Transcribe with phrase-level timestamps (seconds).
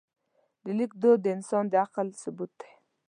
[0.63, 2.71] د لیک دود د انسان د عقل ثبوت دی.